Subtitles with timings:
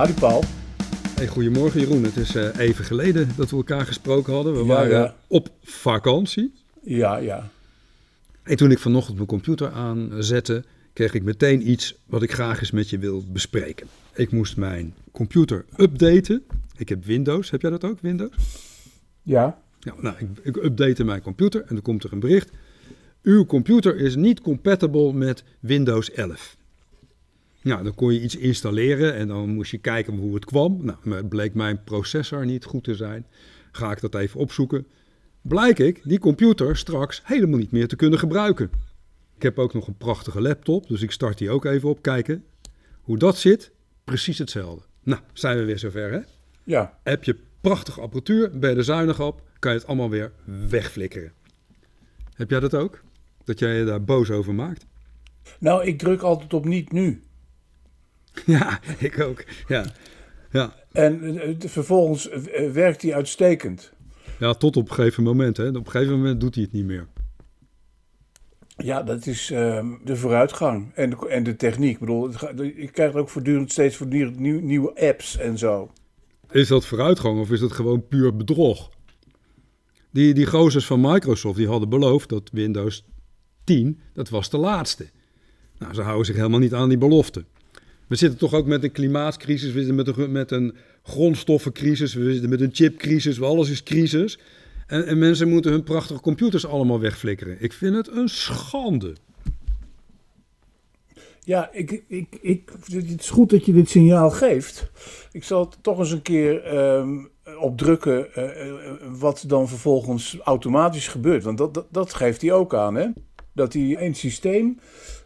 [0.00, 0.42] Howdy Paul.
[1.16, 2.04] Hey, goedemorgen Jeroen.
[2.04, 4.52] Het is eh, even geleden dat we elkaar gesproken hadden.
[4.52, 5.14] We Ja, waren ja.
[5.26, 6.52] op vakantie.
[6.82, 7.50] Ja, ja.
[8.42, 12.70] En toen ik vanochtend mijn computer aanzette, kreeg ik meteen iets wat ik graag eens
[12.70, 13.86] met je wil bespreken.
[14.14, 16.42] Ik moest mijn computer updaten.
[16.76, 17.50] Ik heb Windows.
[17.50, 18.34] Heb jij dat ook, Windows?
[19.22, 19.58] Ja.
[19.80, 22.50] Ja, nou, ik, ik update mijn computer en dan komt er een bericht.
[23.22, 26.58] Uw computer is niet compatible met Windows 11.
[27.62, 30.84] Nou, dan kon je iets installeren en dan moest je kijken hoe het kwam.
[30.84, 33.26] Nou, het bleek mijn processor niet goed te zijn.
[33.72, 34.86] Ga ik dat even opzoeken.
[35.42, 38.70] Blijk ik die computer straks helemaal niet meer te kunnen gebruiken.
[39.36, 42.02] Ik heb ook nog een prachtige laptop, dus ik start die ook even op.
[42.02, 42.44] Kijken
[43.00, 43.72] hoe dat zit,
[44.04, 44.84] precies hetzelfde.
[45.02, 46.20] Nou, zijn we weer zover, hè?
[46.64, 46.98] Ja.
[47.02, 50.32] Heb je prachtige apparatuur, ben je er zuinig op, kan je het allemaal weer
[50.68, 51.32] wegflikkeren.
[52.34, 53.02] Heb jij dat ook?
[53.44, 54.86] Dat jij je daar boos over maakt?
[55.58, 57.22] Nou, ik druk altijd op niet nu.
[58.58, 59.44] Ja, ik ook.
[59.68, 59.84] Ja,
[60.50, 60.74] ja.
[60.92, 63.92] En eh, vervolgens eh, werkt die uitstekend.
[64.38, 65.56] ja tot op een gegeven moment.
[65.56, 65.68] Hè.
[65.68, 67.06] Op een gegeven moment doet hij het niet meer.
[68.76, 71.92] Ja, dat is ehm, de vooruitgang en de, en de techniek.
[71.92, 75.90] Ik bedoel, het je krijgt ook voortdurend steeds voortdurend nieuw, nieuwe apps en zo.
[76.50, 78.90] Is dat vooruitgang of is dat gewoon puur bedrog?
[80.10, 83.04] Die, die gozers van Microsoft die hadden beloofd dat Windows
[83.64, 85.10] 10, dat was de laatste.
[85.78, 87.44] Nou, ze houden zich helemaal niet aan die belofte.
[88.10, 92.32] We zitten toch ook met een klimaatcrisis, we zitten met een, met een grondstoffencrisis, we
[92.32, 94.38] zitten met een chipcrisis, alles is crisis.
[94.86, 97.56] En, en mensen moeten hun prachtige computers allemaal wegflikkeren.
[97.60, 99.14] Ik vind het een schande.
[101.40, 104.90] Ja, ik, ik, ik, het is goed dat je dit signaal geeft.
[105.32, 107.24] Ik zal het toch eens een keer ehm,
[107.58, 111.44] opdrukken eh, eh, wat dan vervolgens automatisch gebeurt.
[111.44, 113.06] Want dat, dat, geeft hij ook aan, hè?
[113.52, 114.78] Dat hij het systeem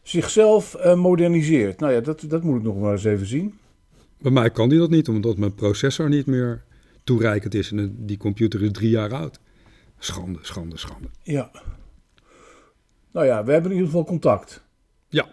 [0.05, 1.81] zichzelf eh, moderniseert.
[1.81, 3.59] Nou ja, dat, dat moet ik nog maar eens even zien.
[4.19, 6.65] Bij mij kan die dat niet, omdat mijn processor niet meer
[7.05, 7.71] toereikend is.
[7.71, 9.41] En die computer is drie jaar oud.
[9.99, 11.09] Schande, schande, schande.
[11.23, 11.51] Ja.
[13.13, 14.65] Nou ja, we hebben in ieder geval contact.
[15.09, 15.27] Ja,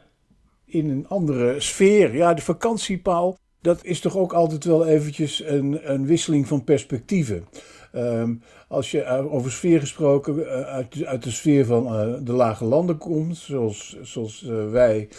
[0.72, 2.16] in een andere sfeer.
[2.16, 7.48] Ja, de vakantiepaal, dat is toch ook altijd wel eventjes een, een wisseling van perspectieven.
[7.92, 8.34] Ehm,
[8.68, 12.66] als je eh, over sfeer gesproken eh, uit, uit de sfeer van eh, de lage
[12.66, 14.42] landen komt, zoals, zoals
[14.72, 15.10] wij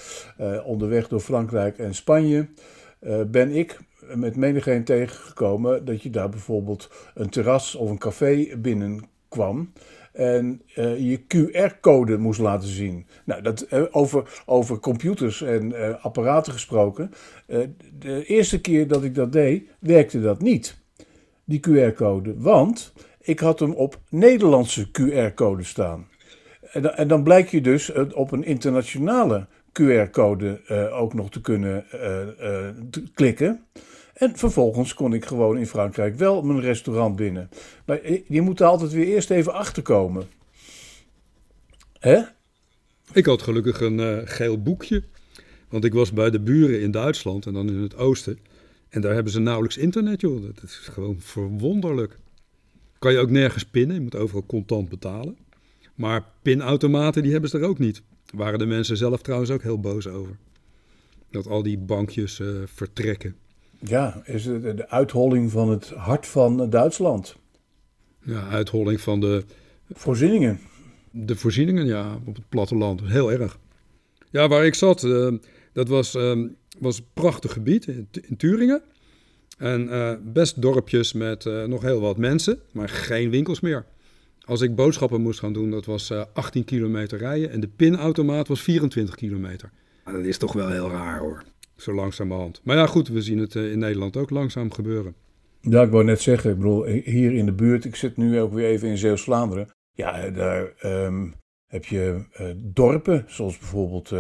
[0.65, 2.49] onderweg door Frankrijk en Spanje,
[3.27, 3.79] ben ik
[4.15, 9.73] met menigeen tegengekomen dat je daar bijvoorbeeld een terras of een café binnenkwam
[10.13, 10.63] en
[10.99, 13.07] je QR-code moest laten zien.
[13.25, 17.11] Nou, dat, over, over computers en apparaten gesproken.
[17.99, 20.82] de eerste keer dat ik dat deed, werkte dat niet,
[21.45, 22.35] die QR-code.
[22.39, 26.09] Want ik had hem op Nederlandse QR-code staan.
[26.73, 29.47] En, dan- en dan blijkt je dus op een internationale
[29.81, 32.75] QR-code eh, ook nog te kunnen eh, eh,
[33.15, 33.65] klikken.
[34.15, 37.49] En vervolgens kon ik gewoon in Frankrijk wel mijn restaurant binnen.
[37.87, 40.27] Maar je- je moet er altijd weer eerst even achterkomen.
[41.99, 42.21] Hè?
[43.13, 45.03] ik had gelukkig een geel boekje.
[45.69, 48.39] Want ik was bij de buren in Duitsland en dan in het oosten.
[48.93, 50.43] En daar hebben ze nauwelijks internet, joh.
[50.43, 52.19] Dat is gewoon verwonderlijk.
[52.99, 55.37] Kan je ook nergens pinnen, je moet overal contant betalen.
[55.95, 58.03] Maar pinautomaten, die hebben ze er ook niet.
[58.35, 60.37] Waren de mensen zelf trouwens ook heel boos over.
[61.31, 63.37] Dat al die bankjes eh, vertrekken.
[63.79, 67.37] Ja, is het de uitholling van het hart van Duitsland.
[68.23, 69.45] Ja, uitholling van de,
[69.93, 70.61] Voorzieningen.
[71.11, 73.01] de voorzieningen ja, op het platteland.
[73.05, 73.59] Heel erg.
[74.31, 75.33] Ja, waar ik zat, eh,
[75.73, 76.41] dat was, eh,
[76.79, 78.83] was een prachtig gebied in, in Turingen.
[79.59, 83.85] En eh, best dorpjes met eh, nog heel wat mensen, maar geen winkels meer.
[84.45, 87.51] Als ik boodschappen moest gaan doen, dat was eh 18 kilometer rijden.
[87.51, 89.71] En de pinautomaat was 24 kilometer.
[90.05, 91.45] Maar dat is toch wel heel raar hoor.
[91.77, 92.61] Zo langzamerhand.
[92.65, 95.15] Maar ja, goed, we zien het in Nederland ook langzaam gebeuren.
[95.61, 98.53] Ja, ik wou net zeggen, ik bedoel, hier in de buurt, ik zit nu ook
[98.53, 99.69] weer even in Zeeuws-Vlaanderen.
[99.95, 101.29] Ja, daar ehm,
[101.67, 104.13] heb je eh, dorpen, zoals bijvoorbeeld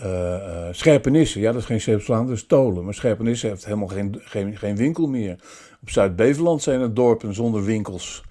[0.00, 1.40] eh eh, eh, Scherpenisse.
[1.40, 2.84] Ja, dat is geen Zeeuws-Vlaanderen, dat is Tolen.
[2.84, 5.38] Maar Scherpenisse heeft helemaal geen, geen, geen winkel meer.
[5.82, 8.24] Op Zuid-Beveland zijn er dorpen zonder winkels.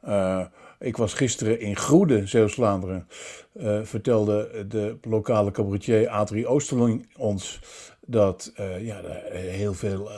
[0.00, 0.44] Eh,
[0.78, 3.06] ik was gisteren in Groede, Zeeuws-Vlaanderen.
[3.82, 7.60] Vertelde de lokale cabaretier Adrie Oosterling ons
[8.06, 9.00] dat eh, ja,
[9.32, 10.10] heel veel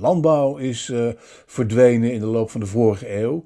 [0.00, 0.92] landbouw is
[1.46, 3.44] verdwenen in de loop van de vorige eeuw.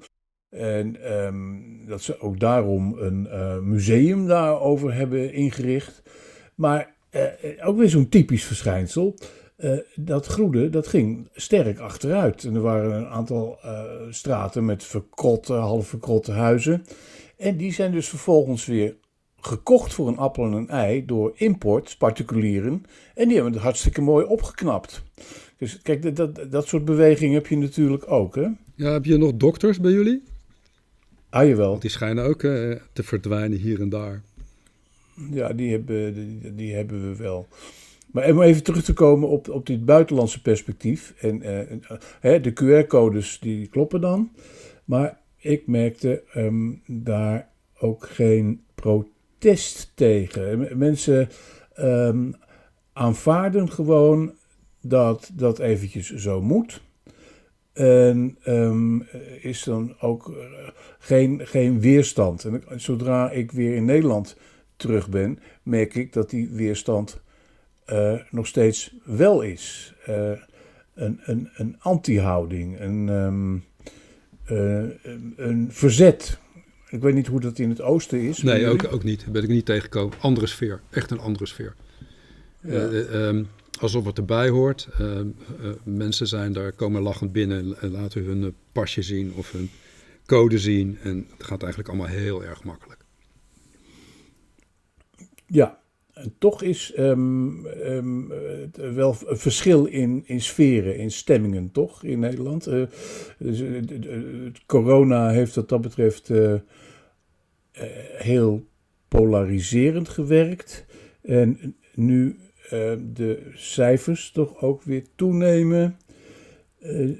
[0.49, 3.27] En ehm, dat ze ook daarom een
[3.69, 6.03] museum daarover hebben ingericht.
[6.55, 9.15] Maar eh, ook weer zo'n typisch verschijnsel.
[9.55, 12.43] Eh, dat groene, dat ging sterk achteruit.
[12.43, 16.85] En er waren een aantal eh, straten met verkrotte, half verkrotte huizen.
[17.37, 18.95] En die zijn dus vervolgens weer
[19.39, 22.83] gekocht voor een appel en een ei door import, particulieren.
[23.15, 25.03] En die hebben het hartstikke mooi opgeknapt.
[25.57, 28.47] Dus kijk, dat, dat, dat soort bewegingen heb je natuurlijk ook, hè?
[28.75, 30.23] Ja, heb je nog dokters bij jullie?
[31.29, 31.69] Ah, jawel.
[31.69, 34.21] Want die schijnen ook eh, te verdwijnen hier en daar.
[35.31, 37.47] Ja, die hebben, die, hebben we wel.
[38.11, 41.13] Maar om even terug te komen op, op dit buitenlandse perspectief.
[41.19, 41.77] En, eh,
[42.19, 44.31] hè, de QR-codes die kloppen dan.
[44.85, 47.49] Maar ik merkte ehm, daar
[47.79, 50.77] ook geen protest tegen.
[50.77, 51.29] Mensen
[51.73, 52.31] ehm,
[52.93, 54.33] aanvaarden gewoon
[54.81, 56.81] dat dat eventjes zo moet.
[57.73, 58.99] En ehm,
[59.41, 60.67] is dan ook eh,
[60.99, 62.43] geen, geen weerstand.
[62.43, 64.37] En zodra ik weer in Nederland
[64.75, 67.21] terug ben, merk ik dat die weerstand
[67.85, 69.93] eh, nog steeds wel is.
[70.05, 70.31] Eh,
[70.93, 73.55] een, een, een anti-houding, een, ehm,
[74.57, 76.39] eh, een- een verzet.
[76.89, 78.41] Ik weet niet hoe dat in het oosten is.
[78.41, 79.19] Nee, ook, ook niet.
[79.21, 80.17] Daar ben ik niet tegengekomen.
[80.21, 80.81] Andere sfeer.
[80.89, 81.75] Echt een andere sfeer.
[82.61, 82.69] Ja.
[82.71, 83.43] Eh, eh, ehm,
[83.79, 84.87] alsof het erbij hoort.
[84.99, 85.27] Ehm,
[85.61, 89.69] eh, mensen zijn daar, komen lachend binnen en laten hun pasje zien of hun
[90.25, 90.97] code zien.
[91.03, 93.01] En het gaat eigenlijk allemaal heel erg makkelijk.
[95.53, 95.79] Ja,
[96.13, 102.03] en toch is ehm, ehm, het wel een verschil in, in sferen, in stemmingen, toch,
[102.03, 102.63] in Nederland.
[102.63, 102.87] De-
[103.37, 106.53] de- het corona heeft wat dat betreft eh,
[108.17, 108.67] heel
[109.07, 110.85] polariserend gewerkt.
[111.21, 112.39] En nu
[112.69, 115.97] eh, de cijfers toch ook weer toenemen,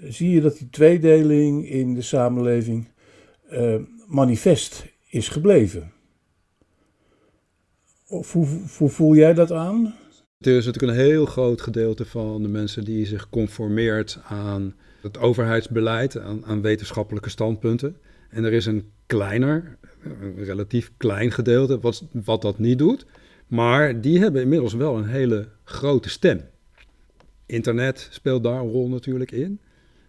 [0.03, 2.87] zie je dat die tweedeling in de samenleving
[4.07, 5.92] manifest is gebleven.
[8.13, 9.95] Of hoe, hoe voel jij dat aan?
[10.39, 15.17] Er is natuurlijk een heel groot gedeelte van de mensen die zich conformeert aan het
[15.17, 17.95] overheidsbeleid, aan, aan wetenschappelijke standpunten.
[18.29, 19.77] En er is een kleiner,
[20.35, 23.05] relatief klein gedeelte wat, wat dat niet doet.
[23.47, 26.41] Maar die hebben inmiddels wel een hele grote stem.
[27.45, 29.59] Internet speelt daar een rol natuurlijk in.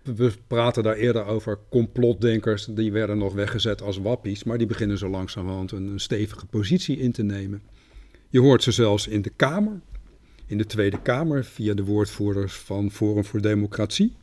[0.03, 4.99] We praten daar eerder over complotdenkers, die werden nog weggezet als wappies, maar die beginnen
[4.99, 7.63] zo langzamerhand een stevige positie in te nemen.
[8.35, 9.81] Je hoort ze zelfs in de Kamer,
[10.47, 14.17] in de Tweede Kamer, via de woordvoerders van Forum voor Democratie.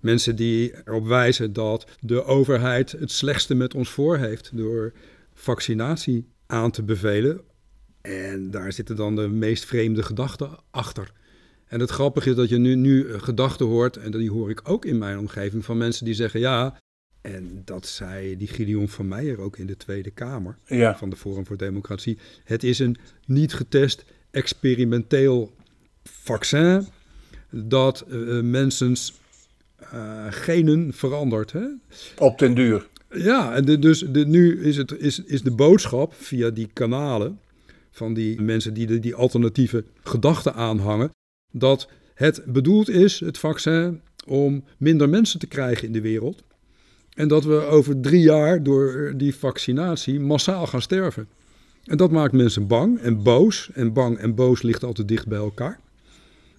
[0.00, 4.92] Mensen die erop wijzen dat de overheid het slechtste met ons voor heeft door
[5.34, 7.40] vaccinatie aan te bevelen.
[8.00, 11.12] En daar zitten dan de meest vreemde gedachten achter.
[11.66, 14.84] En het grappige is dat je nu, nu gedachten hoort, en die hoor ik ook
[14.84, 16.78] in mijn omgeving, van mensen die zeggen ja.
[17.20, 21.16] En dat zei die Gideon van Meijer ook in de Tweede Kamer Ja, van de
[21.16, 22.18] Forum voor Democratie.
[22.44, 25.52] Het is een niet getest experimenteel
[26.02, 26.86] vaccin
[27.50, 29.14] dat eh, mensens
[29.76, 31.52] eh, genen verandert.
[31.52, 31.66] Hè?
[32.18, 32.86] op den duur.
[33.10, 37.40] Ja, en de, dus de, nu is, het, is, is de boodschap via die kanalen
[37.90, 41.10] van die mensen die de, die alternatieve gedachten aanhangen,
[41.52, 46.42] dat het bedoeld is, het vaccin, om minder mensen te krijgen in de wereld.
[47.18, 51.28] En dat we over drie jaar door die vaccinatie massaal gaan sterven.
[51.84, 53.70] En dat maakt mensen bang en boos.
[53.74, 55.80] En bang en boos ligt altijd dicht bij elkaar.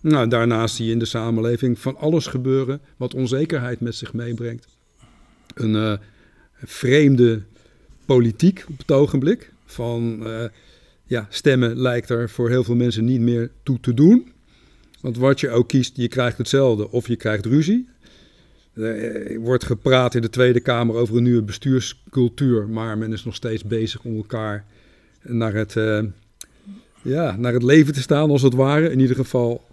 [0.02, 4.68] Nou, daarnaast zie je in de samenleving van alles gebeuren wat onzekerheid met zich meebrengt.
[5.54, 5.94] Een eh,
[6.64, 7.42] vreemde
[8.06, 9.52] politiek op het ogenblik.
[9.66, 10.46] Van eh,
[11.04, 14.32] ja, stemmen lijkt er voor heel veel mensen niet meer toe te doen.
[15.02, 17.88] Want wat je ook kiest, je krijgt hetzelfde of je krijgt ruzie.
[18.74, 23.36] Er wordt gepraat in de Tweede Kamer over een nieuwe bestuurscultuur, maar men is nog
[23.36, 24.66] steeds bezig om elkaar
[25.22, 26.04] naar het, eh,
[27.02, 28.92] ja, naar het leven te staan, als het ware.
[28.92, 29.68] In ieder geval,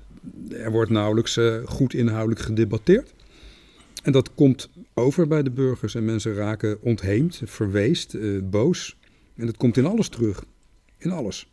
[0.50, 3.14] er wordt nauwelijks eh, goed inhoudelijk gedebatteerd.
[4.02, 8.96] En dat komt over bij de burgers en mensen raken ontheemd, verweest, eh, boos.
[9.36, 10.44] En dat komt in alles terug.
[10.98, 11.48] In alles.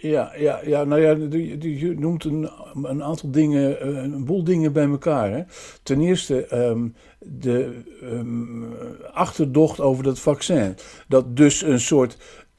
[0.00, 1.10] Ja, ja, ja, nou ja,
[1.60, 2.50] je noemt een,
[2.82, 5.30] een aantal dingen, eh, een boel dingen bij elkaar.
[5.30, 5.42] Hè.
[5.82, 6.88] Ten eerste ehm,
[7.18, 8.62] de ehm,
[9.12, 10.74] achterdocht over dat vaccin.
[11.08, 12.16] Dat dus een soort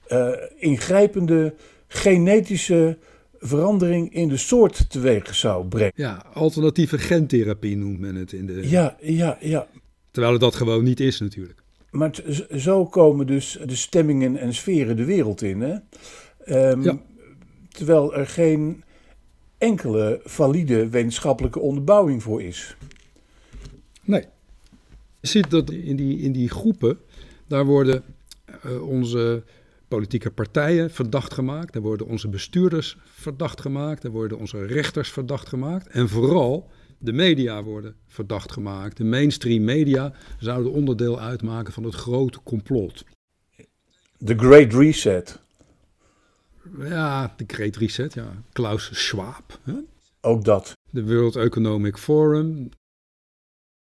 [0.08, 1.54] eh, ingrijpende
[1.88, 2.98] genetische
[3.40, 5.92] verandering in de soort teweeg zou brengen.
[5.96, 8.70] Ja, alternatieve gentherapie noemt men het in de.
[8.70, 9.68] Ja, ja, ja.
[10.12, 11.64] Terwijl het dat gewoon niet is natuurlijk.
[11.92, 12.24] Maar
[12.58, 15.62] zo komen dus de stemmingen en sferen de wereld in.
[15.62, 15.76] Hè?
[16.40, 17.00] Ehm, Ja.
[17.70, 18.84] Terwijl er geen
[19.58, 22.76] enkele valide wetenschappelijke onderbouwing voor is.
[24.04, 24.26] Nee.
[25.20, 27.00] Je ziet dat in die, in die groepen,
[27.48, 28.04] daar worden
[28.46, 29.44] eh, onze
[29.88, 31.74] politieke partijen verdacht gemaakt.
[31.74, 34.02] Daar worden onze bestuurders verdacht gemaakt.
[34.02, 35.88] Daar worden onze rechters verdacht gemaakt.
[35.88, 38.98] En vooral de media worden verdacht gemaakt.
[38.98, 43.04] De mainstream media zouden onderdeel uitmaken van het grote complot.
[44.26, 45.40] The Great Reset,
[46.78, 48.44] Ja, de Great Reset, ja.
[48.52, 49.60] Klaus Schwab.
[49.64, 49.74] Hè?
[50.22, 50.74] ook dat.
[50.90, 52.70] de World Economic Forum.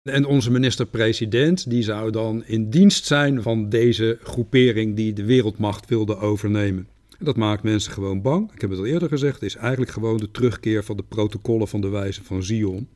[0.03, 5.89] En onze minister-president, die zou dan in dienst zijn van deze groepering die de wereldmacht
[5.89, 6.89] wilde overnemen.
[7.19, 8.53] Dat maakt mensen gewoon bang.
[8.53, 11.69] Ik heb het al eerder gezegd, het is eigenlijk gewoon de terugkeer van de protocollen
[11.69, 12.89] van de wijze van Zion.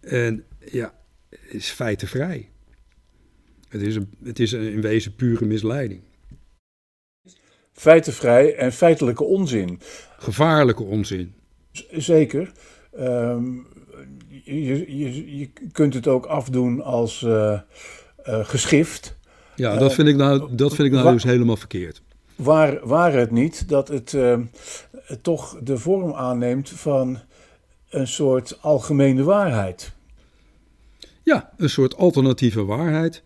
[0.00, 0.94] En ja,
[1.28, 2.48] het is feitenvrij.
[3.68, 6.00] Het is, een, het is een, in wezen pure misleiding.
[7.72, 9.80] Feitenvrij en feitelijke onzin.
[10.18, 11.34] Gevaarlijke onzin.
[11.90, 12.52] zeker.
[12.96, 13.44] Ehm,
[14.44, 17.60] je, je, je kunt het ook afdoen als uh,
[18.28, 19.16] uh, geschift.
[19.56, 22.02] Ja, dat vind ik nou, dat vind ik nou dus helemaal verkeerd.
[22.36, 24.38] Waar, waar het niet dat het uh,
[25.22, 27.18] toch de vorm aanneemt van
[27.90, 29.92] een soort algemene waarheid.
[31.22, 33.22] Ja, een soort alternatieve waarheid.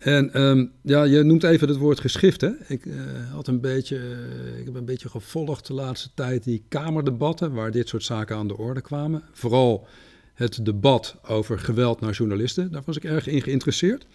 [0.00, 2.40] En um, ja, je noemt even het woord geschift.
[2.40, 2.50] Hè?
[2.66, 2.94] Ik, uh,
[3.32, 7.70] had een beetje, uh, ik heb een beetje gevolgd de laatste tijd die Kamerdebatten waar
[7.70, 9.22] dit soort zaken aan de orde kwamen.
[9.32, 9.86] Vooral
[10.34, 12.72] het debat over geweld naar journalisten.
[12.72, 14.06] Daar was ik erg in geïnteresseerd.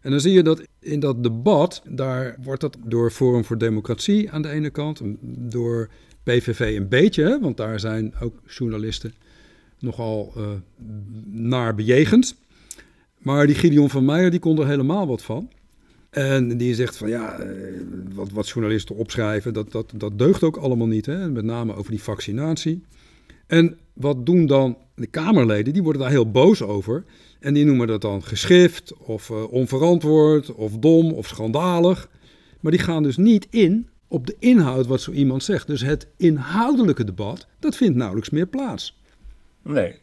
[0.00, 4.30] En dan zie je dat in dat debat, daar wordt dat door Forum voor Democratie
[4.30, 5.00] aan de ene kant,
[5.50, 5.88] door
[6.22, 9.14] PVV een beetje, want daar zijn ook journalisten
[9.78, 10.44] nogal uh,
[11.24, 12.36] naar bejegend.
[13.26, 15.50] Maar die Gideon van Meijer, die kon er helemaal wat van.
[16.10, 17.38] En die zegt van ja,
[18.14, 21.06] wat, wat journalisten opschrijven, dat, dat, dat deugt ook allemaal niet.
[21.06, 21.30] Hè?
[21.30, 22.82] Met name over die vaccinatie.
[23.46, 25.72] En wat doen dan de Kamerleden?
[25.72, 27.04] Die worden daar heel boos over.
[27.40, 32.08] En die noemen dat dan geschift of uh, onverantwoord of dom of schandalig.
[32.60, 35.66] Maar die gaan dus niet in op de inhoud wat zo iemand zegt.
[35.66, 39.00] Dus het inhoudelijke debat, dat vindt nauwelijks meer plaats.
[39.62, 39.94] Nee.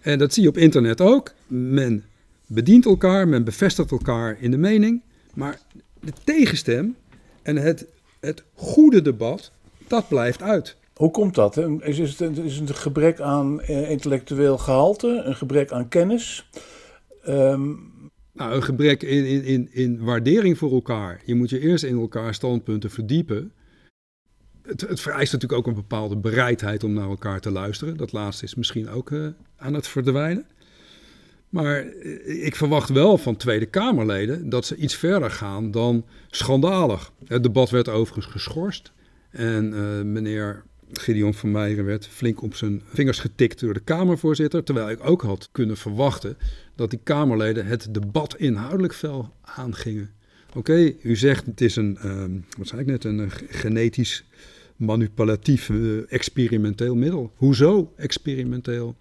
[0.00, 1.34] En dat zie je op internet ook.
[1.46, 2.04] Men
[2.46, 5.02] bedient elkaar, men bevestigt elkaar in de mening.
[5.34, 5.60] Maar
[6.00, 6.96] de tegenstem
[7.42, 7.86] en het,
[8.20, 9.52] het goede debat,
[9.86, 10.76] dat blijft uit.
[10.94, 11.56] Hoe komt dat?
[11.80, 16.48] Is het, een, is het een gebrek aan eh, intellectueel gehalte, een gebrek aan kennis?
[17.28, 17.92] Um...
[18.34, 21.22] Nou, een gebrek in, in, in, in waardering voor elkaar.
[21.24, 23.52] Je moet je eerst in elkaar standpunten verdiepen.
[24.62, 27.96] Het, het, vereist natuurlijk ook een bepaalde bereidheid om naar elkaar te luisteren.
[27.96, 30.46] Dat laatste is misschien ook uh, aan het verdwijnen.
[31.54, 37.12] Maar eh, ik verwacht wel van Tweede Kamerleden dat ze iets verder gaan dan schandalig.
[37.26, 38.92] Het debat werd overigens geschorst.
[39.30, 44.64] En uh, meneer Gideon van Meijeren werd flink op zijn vingers getikt door de Kamervoorzitter.
[44.64, 46.36] Terwijl ik ook had kunnen verwachten
[46.74, 50.10] dat die Kamerleden het debat inhoudelijk fel aangingen.
[50.54, 52.24] Oké, u zegt het is een, uh,
[52.58, 54.24] wat zei ik net, een genetisch
[54.76, 55.70] manipulatief
[56.08, 57.32] experimenteel middel.
[57.36, 58.96] Hoezo experimenteel?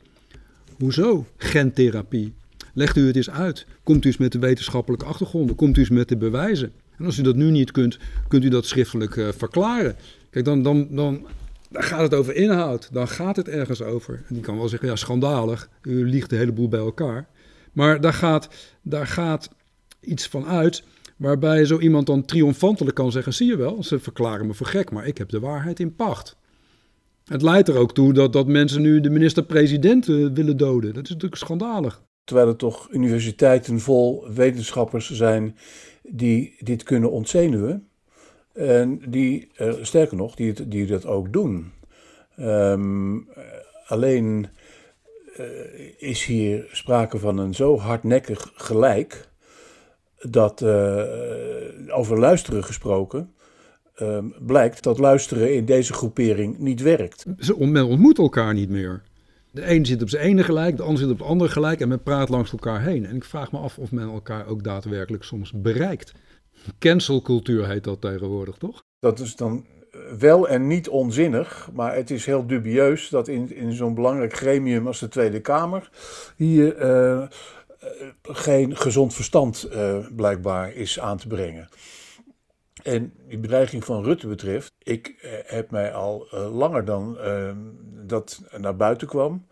[0.77, 2.33] Hoezo gentherapie?
[2.73, 3.65] Legt u het eens uit.
[3.83, 5.55] Komt u eens met de wetenschappelijke achtergronden.
[5.55, 6.71] Komt u eens met de bewijzen.
[6.97, 9.95] En als u dat nu niet kunt, kunt u dat schriftelijk uh, verklaren.
[10.29, 11.25] Kijk, dan, dan, dan,
[11.69, 12.89] dan gaat het over inhoud.
[12.91, 14.23] Dan gaat het ergens over.
[14.27, 15.69] En die kan wel zeggen, ja, schandalig.
[15.81, 17.27] U liegt de hele boel bij elkaar.
[17.73, 18.49] Maar daar gaat,
[18.81, 19.49] daar gaat
[19.99, 20.83] iets van uit
[21.17, 23.33] waarbij zo iemand dan triomfantelijk kan zeggen...
[23.33, 26.35] zie je wel, ze verklaren me voor gek, maar ik heb de waarheid in pacht.
[27.25, 30.93] Het leidt er ook toe dat, dat mensen nu de minister-president uh, willen doden.
[30.93, 32.01] Dat is natuurlijk schandalig.
[32.23, 35.57] Terwijl er toch universiteiten vol wetenschappers zijn
[36.01, 37.87] die dit kunnen ontzenuwen.
[38.53, 41.71] En die, uh, sterker nog, die, die dat ook doen.
[42.39, 43.27] Um,
[43.85, 44.47] alleen
[45.39, 45.45] uh,
[45.97, 49.29] is hier sprake van een zo hardnekkig gelijk.
[50.21, 51.03] dat uh,
[51.87, 53.33] over luisteren gesproken.
[53.93, 57.25] Ehm, blijkt dat luisteren in deze groepering niet werkt.
[57.57, 59.03] Men ontmoet elkaar niet meer.
[59.53, 61.87] De een zit op zijn ene gelijk, de ander zit op het andere gelijk en
[61.87, 63.05] men praat langs elkaar heen.
[63.05, 66.13] En ik vraag me af of men elkaar ook daadwerkelijk soms bereikt.
[66.79, 68.83] Cancelcultuur heet dat tegenwoordig, toch?
[68.99, 69.65] Dat is dan
[70.19, 74.87] wel en niet onzinnig, maar het is heel dubieus dat in, in zo'n belangrijk gremium
[74.87, 75.89] als de Tweede Kamer
[76.35, 77.23] hier uh,
[78.21, 81.69] geen gezond verstand uh, blijkbaar is aan te brengen.
[82.83, 87.51] En die bedreiging van Rutte betreft, ik eh, heb mij al uh, langer dan uh,
[88.05, 89.45] dat naar buiten kwam,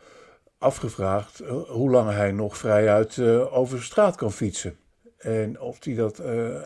[0.58, 3.20] afgevraagd hoe lang hij nog vrijuit
[3.50, 4.76] over de straat kan fietsen.
[5.18, 6.20] En of hij dat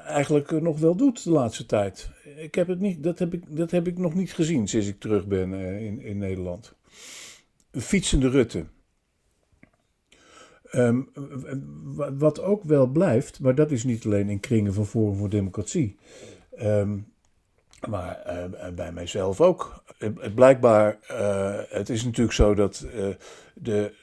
[0.04, 2.10] eigenlijk nog wel doet de laatste tijd.
[2.38, 5.00] Ik heb het niet, dat, heb ik, dat heb ik nog niet gezien sinds ik
[5.00, 6.74] terug ben in, in Nederland.
[7.72, 8.66] Fietsende Rutte.
[10.74, 11.10] Um,
[12.18, 15.98] wat ook wel blijft, maar dat is niet alleen in kringen van Forum voor Democratie.
[16.62, 17.14] Um,
[17.88, 19.84] maar uh, bij mijzelf ook.
[20.00, 22.86] Uh, blijkbaar, uh, het is natuurlijk zo dat
[23.54, 23.94] de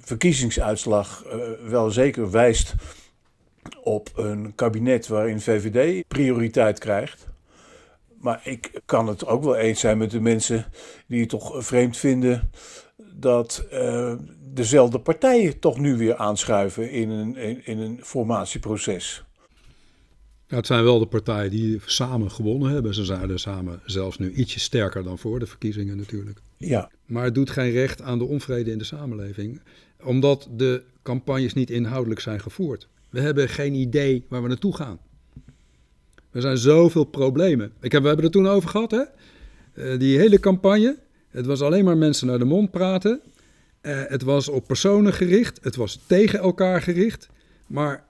[0.00, 1.24] verkiezingsuitslag
[1.66, 2.74] wel zeker wijst
[3.82, 7.26] op een kabinet waarin VVD prioriteit krijgt.
[8.20, 10.66] Maar ik kan het ook wel eens zijn met de mensen
[11.06, 12.50] die het toch vreemd vinden
[12.96, 13.66] dat
[14.38, 19.25] dezelfde partijen toch nu weer aanschuiven in een, in een formatieproces.
[20.48, 22.94] Ja, het zijn wel de partijen die samen gewonnen hebben.
[22.94, 26.38] Ze zijn samen zelfs nu ietsje sterker dan voor de verkiezingen natuurlijk.
[26.56, 26.90] Ja.
[27.06, 29.60] Maar het doet geen recht aan de onvrede in de samenleving,
[30.02, 32.88] omdat de campagnes niet inhoudelijk zijn gevoerd.
[33.10, 34.98] We hebben geen idee waar we naartoe gaan.
[36.30, 37.72] Er zijn zoveel problemen.
[37.80, 39.02] Ik heb, we hebben het toen over gehad, hè?
[39.74, 40.98] Uh, die hele campagne.
[41.28, 43.20] Het was alleen maar mensen naar de mond praten.
[43.82, 45.58] Uh, het was op personen gericht.
[45.62, 47.28] Het was tegen elkaar gericht.
[47.66, 48.05] Maar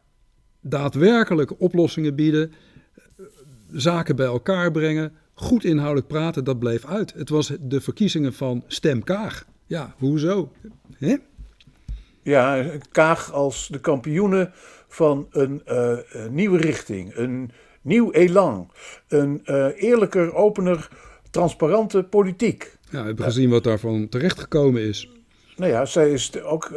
[0.69, 2.53] daadwerkelijk oplossingen bieden,
[3.73, 7.13] zaken bij elkaar brengen, goed inhoudelijk praten, dat bleef uit.
[7.13, 9.47] Het was de verkiezingen van Stem Kaag.
[9.67, 10.53] Ja, hoezo?
[12.23, 14.53] Ja, Kaag als de kampioenen
[14.89, 15.97] van een uh,
[16.31, 17.51] nieuwe richting, een
[17.83, 18.71] nieuw elan,
[19.09, 20.89] een uh, eerlijker, opener,
[21.31, 22.79] transparante politiek.
[22.91, 25.11] Ja, we hebben gezien wat daarvan terechtgekomen is.
[25.57, 26.71] Nou ja, zij is ook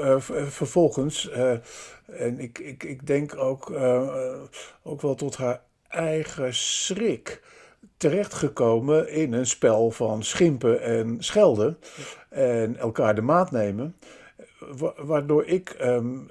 [0.47, 1.29] vervolgens
[2.17, 4.33] en ik, ik, ik denk ook, uh,
[4.83, 7.41] ook wel tot haar eigen schrik
[7.97, 11.77] terechtgekomen in een spel van schimpen en schelden
[12.29, 13.95] en elkaar de maat nemen.
[14.97, 16.27] Waardoor ik um,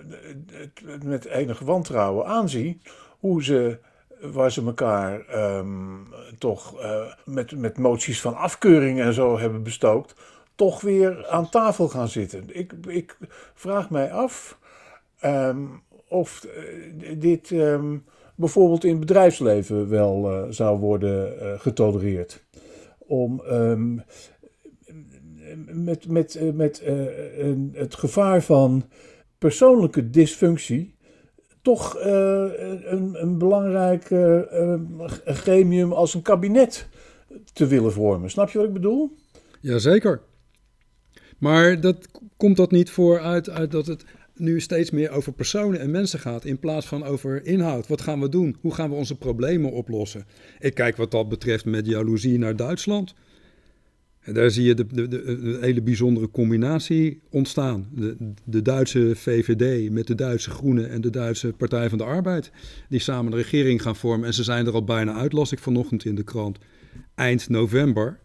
[0.84, 2.80] het met enig wantrouwen aanzie
[3.18, 3.78] hoe ze,
[4.20, 5.24] waar ze elkaar
[5.58, 6.08] um,
[6.38, 10.14] toch uh, met, met moties van afkeuring en zo hebben bestookt,
[10.54, 12.56] toch weer aan tafel gaan zitten.
[12.56, 13.18] Ik, ik
[13.54, 14.58] vraag mij af
[15.24, 22.44] Um, of uh, dit um, bijvoorbeeld in het bedrijfsleven wel uh, zou worden uh, getolereerd.
[22.98, 24.02] Om um,
[25.66, 26.82] met, met, met
[27.72, 28.84] het gevaar van
[29.38, 30.94] persoonlijke dysfunctie
[31.62, 34.04] toch een, een belangrijk
[35.24, 36.88] gremium als een kabinet
[37.52, 38.30] te willen vormen.
[38.30, 39.10] Snap je wat ik bedoel?
[39.60, 40.20] Jazeker.
[41.38, 44.04] Maar dat, komt dat niet voor uit, uit dat het
[44.38, 47.86] nu steeds meer over personen en mensen gaat in plaats van over inhoud.
[47.86, 48.56] Wat gaan we doen?
[48.60, 50.26] Hoe gaan we onze problemen oplossen?
[50.58, 53.14] Ik kijk wat dat betreft met jaloezie naar Duitsland.
[54.20, 57.88] En daar zie je de, de, de, hele bijzondere combinatie ontstaan.
[57.94, 62.50] De, de Duitse VVD met de Duitse Groenen en de Duitse Partij van de Arbeid.
[62.88, 64.26] Die samen een regering gaan vormen.
[64.26, 66.58] En ze zijn er al bijna uit, las ik vanochtend in de krant.
[67.14, 68.18] Eind november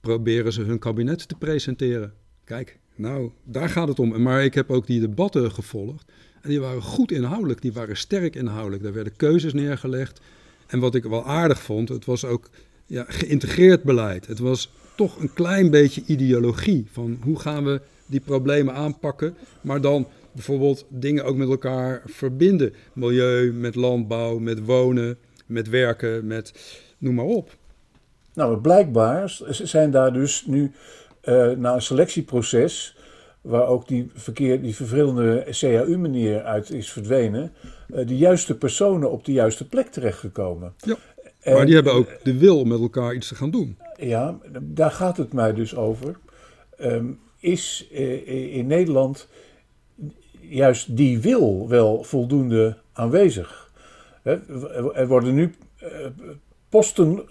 [0.00, 2.12] proberen ze hun kabinet te presenteren.
[2.44, 4.22] Kijk, nou, daar gaat het om.
[4.22, 6.12] Maar ik heb ook die debatten gevolgd.
[6.42, 8.82] En die waren goed inhoudelijk, die waren sterk inhoudelijk.
[8.82, 10.20] Daar werden keuzes neergelegd.
[10.66, 12.50] En wat ik wel aardig vond, het was ook
[12.86, 14.26] ja, geïntegreerd beleid.
[14.26, 19.80] Het was toch een klein beetje ideologie van hoe gaan we die problemen aanpakken, maar
[19.80, 22.74] dan bijvoorbeeld dingen ook met elkaar verbinden.
[22.92, 26.52] Milieu, met landbouw, met wonen, met werken, met
[26.98, 27.56] noem maar op.
[28.34, 30.72] Nou, blijkbaar zijn daar dus nu
[31.26, 32.96] uh, na een selectieproces,
[33.40, 37.52] waar ook die, verkeer, die vervelende CAU-manier uit is verdwenen,
[37.88, 40.74] uh, de juiste personen op de juiste plek terechtgekomen.
[40.76, 40.96] Ja,
[41.44, 43.78] maar die hebben ook de wil om met elkaar iets te gaan doen.
[43.96, 46.16] Ja, daar gaat het mij dus over.
[46.80, 49.28] Um, is uh, in Nederland
[50.40, 53.70] juist die wil wel voldoende aanwezig?
[54.94, 55.54] Er worden nu
[56.68, 57.22] posten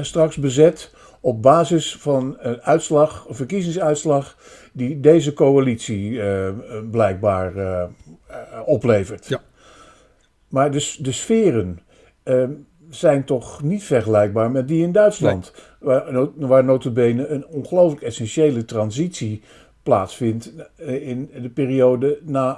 [0.00, 4.36] straks bezet op basis van een uitslag, een verkiezingsuitslag
[4.72, 6.48] die deze coalitie uh,
[6.90, 7.84] blijkbaar uh,
[8.64, 9.26] oplevert.
[9.26, 9.40] Ja.
[10.48, 11.80] Maar de, de sferen
[12.24, 12.44] uh,
[12.90, 15.88] zijn toch niet vergelijkbaar met die in Duitsland, nee.
[15.94, 19.42] waar, waar notabene een ongelooflijk essentiële transitie
[19.82, 22.52] plaatsvindt in de periode na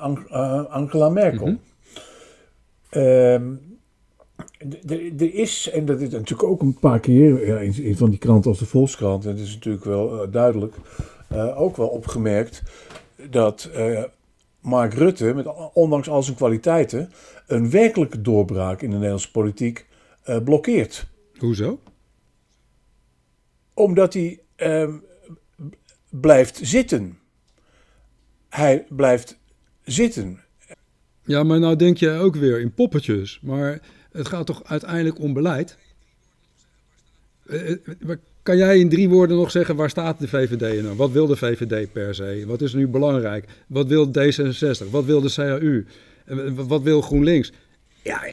[0.68, 1.46] Angela Merkel.
[1.46, 1.61] Mm
[2.90, 3.71] -hmm
[5.18, 8.51] er is, en dat is natuurlijk ook een paar keer ja, in, van die kranten
[8.51, 10.75] als de Volkskrant, en dat is natuurlijk wel uh, duidelijk,
[11.33, 12.62] uh, ook wel opgemerkt
[13.31, 14.03] dat uh,
[14.61, 17.12] Mark Rutte, met, ondanks al zijn kwaliteiten,
[17.46, 19.87] een werkelijke doorbraak in de Nederlandse politiek
[20.44, 21.07] blokkeert.
[21.38, 21.81] Hoezo?
[23.75, 24.92] Omdat hij ehm,
[26.11, 27.18] blijft zitten.
[28.48, 29.38] Hij blijft
[29.85, 30.40] zitten.
[31.25, 33.40] Ja, maar nou denk je ook weer in poppetjes.
[33.42, 33.81] Maar
[34.12, 35.77] het gaat toch uiteindelijk om beleid?
[37.46, 37.79] Eh, eh,
[38.42, 40.96] kan jij in drie woorden nog zeggen waar staat de VVD nou?
[40.96, 42.44] Wat wil de VVD per se?
[42.46, 43.44] Wat is nu belangrijk?
[43.66, 44.90] Wat wil D66?
[44.90, 45.85] Wat wil de CAU?
[46.55, 47.53] Wat wil GroenLinks?
[48.03, 48.33] Ja,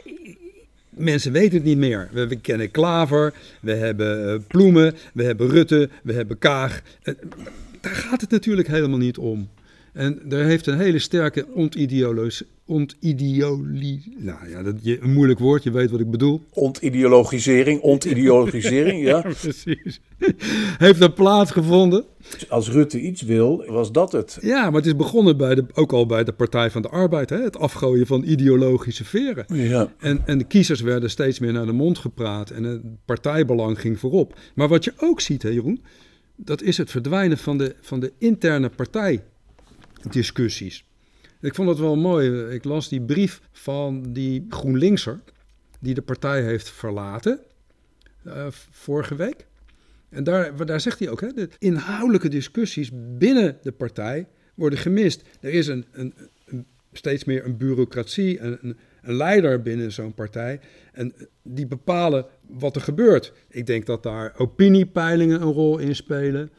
[0.89, 2.09] mensen weten het niet meer.
[2.11, 6.81] We, kennen Klaver, we hebben uh, Ploemen, we hebben Rutte, we hebben Kaag.
[7.81, 9.49] daar gaat het natuurlijk helemaal niet om.
[9.93, 11.45] En er heeft een hele sterke
[12.69, 14.01] ontideoli...
[14.17, 16.41] Nou ja, dat, je, een moeilijk woord, je weet wat ik bedoel.
[16.49, 19.21] Ontideologisering, ontideologisering, ja.
[19.21, 20.01] Precies.
[20.77, 22.05] Heeft er plaatsgevonden.
[22.49, 24.37] Als Rutte iets wil, was dat het.
[24.41, 27.29] Ja, maar het is begonnen bij de, ook al bij de Partij van de Arbeid.
[27.29, 27.41] Hè?
[27.41, 29.45] Het afgooien van ideologische veren.
[29.53, 29.93] Ja.
[29.99, 32.49] En, en de kiezers werden steeds meer naar de mond gepraat.
[32.49, 34.37] En het partijbelang ging voorop.
[34.55, 35.81] Maar wat je ook ziet, hè, Jeroen...
[36.35, 40.83] dat is het verdwijnen van de, van de interne partijdiscussies.
[41.41, 42.45] Ik vond het wel mooi.
[42.49, 45.19] Ik las die brief van die GroenLinkser...
[45.79, 47.39] die de partij heeft verlaten
[48.27, 49.47] uh, vorige week.
[50.09, 55.23] En daar, daar zegt hij ook, hè, de inhoudelijke discussies binnen de partij worden gemist.
[55.41, 56.13] Er is een, een,
[56.45, 60.59] een steeds meer een bureaucratie, een, een, een leider binnen zo'n partij.
[60.93, 63.33] En die bepalen wat er gebeurt.
[63.49, 66.51] Ik denk dat daar opiniepeilingen een rol in spelen.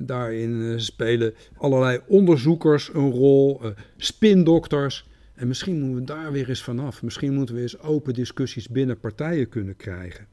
[0.00, 5.08] Daarin uh, spelen allerlei onderzoekers een rol, uh, spindokters.
[5.34, 7.02] En misschien moeten we daar weer eens vanaf.
[7.02, 10.26] Misschien moeten we eens open discussies binnen partijen kunnen krijgen.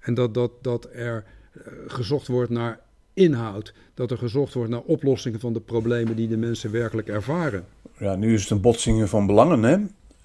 [0.00, 1.24] En dat, dat, dat er
[1.56, 2.80] uh, gezocht wordt naar
[3.14, 3.74] inhoud.
[3.94, 7.64] Dat er gezocht wordt naar oplossingen van de problemen die de mensen werkelijk ervaren.
[7.98, 9.78] Ja, nu is het een botsingen van belangen, hè?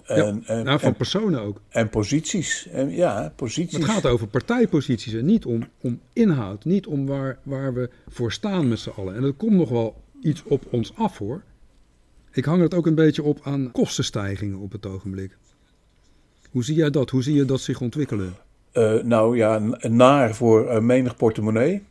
[0.06, 1.60] En, ja, nou, van en, personen ook.
[1.68, 2.68] En posities.
[2.68, 3.76] En, ja, posities.
[3.76, 6.64] Het gaat over partijposities en niet om, om inhoud.
[6.64, 9.14] Niet om waar, waar we voor staan met z'n allen.
[9.14, 11.42] En er komt nog wel iets op ons af hoor.
[12.32, 15.36] Ik hang het ook een beetje op aan kostenstijgingen op het ogenblik.
[16.50, 17.10] Hoe zie jij dat?
[17.10, 18.36] Hoe zie je dat zich ontwikkelen?
[18.72, 21.82] Uh, nou ja, naar voor uh, menig portemonnee.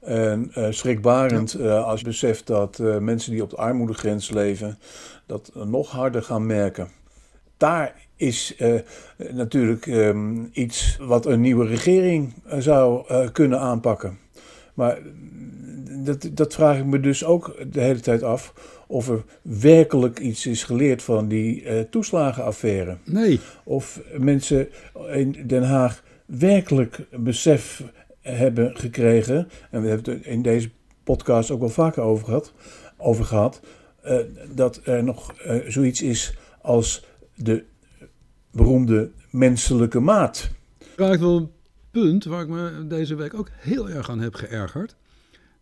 [0.00, 1.78] En uh, schrikbarend ja.
[1.78, 4.78] als je beseft dat mensen die op de armoedegrens leven,
[5.26, 6.88] dat nog harder gaan merken
[7.60, 8.74] daar is uh,
[9.32, 14.18] natuurlijk um, iets wat een nieuwe regering zou uh, kunnen aanpakken.
[14.74, 14.98] Maar
[16.04, 18.54] dat, dat vraag ik me dus ook de hele tijd af.
[18.86, 22.96] Of er werkelijk iets is geleerd van die uh, toeslagenaffaire.
[23.04, 23.40] Nee.
[23.64, 24.68] Of mensen
[25.12, 27.82] in Den Haag werkelijk besef
[28.20, 29.48] hebben gekregen.
[29.70, 30.70] En we hebben het in deze
[31.04, 32.52] podcast ook wel vaker over gehad.
[32.96, 33.60] Over gehad
[34.54, 35.34] dat er nog
[35.66, 37.04] zoiets is als
[37.42, 37.64] de
[38.50, 40.50] beroemde menselijke maat.
[40.96, 41.50] Raakt wel een
[41.90, 44.96] punt waar ik me deze week ook heel erg aan heb geërgerd.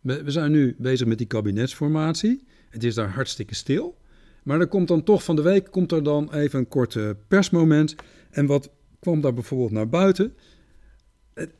[0.00, 2.46] We zijn nu bezig met die kabinetsformatie.
[2.70, 3.96] Het is daar hartstikke stil.
[4.42, 7.94] Maar er komt dan toch van de week komt er dan even een kort persmoment.
[8.30, 10.34] En wat kwam daar bijvoorbeeld naar buiten?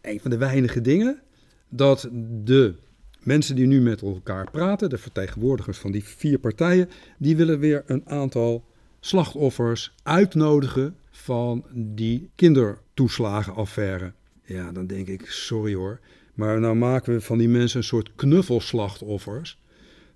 [0.03, 1.23] Een van de weinige dingen
[1.69, 2.09] dat
[2.45, 2.75] de
[3.23, 7.83] mensen die nu met elkaar praten, de vertegenwoordigers van die vier partijen, die willen weer
[7.87, 8.65] een aantal
[9.01, 14.13] slachtoffers uitnodigen van die kindertoeslagenaffaire.
[14.45, 16.01] Ja, dan denk ik, sorry hoor,
[16.35, 19.59] maar nou maken we van die mensen een soort knuffelslachtoffers.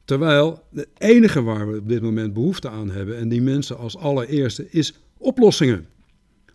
[0.04, 3.96] Terwijl het enige waar we op dit moment behoefte aan hebben, en die mensen als
[3.96, 5.86] allereerste, is oplossingen.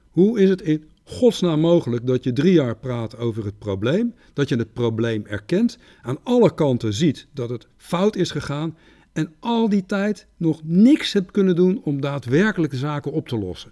[0.09, 4.49] Hoe is het in godsnaam mogelijk dat je drie jaar praat over het probleem, dat
[4.49, 8.77] je het probleem erkent, aan alle kanten ziet dat het fout is gegaan
[9.17, 13.37] en al die tijd nog niks hebt kunnen doen om daadwerkelijk de zaken op te
[13.37, 13.71] lossen.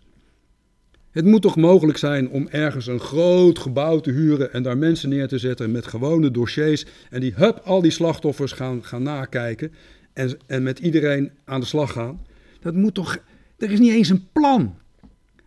[1.11, 5.09] Het moet toch mogelijk zijn om ergens een groot gebouw te huren en daar mensen
[5.09, 9.71] neer te zetten met gewone dossiers en die hup, al die slachtoffers gaan, gaan nakijken
[10.13, 12.21] en, en met iedereen aan de slag gaan.
[12.59, 13.17] Dat moet toch,
[13.57, 14.75] er is niet eens een plan.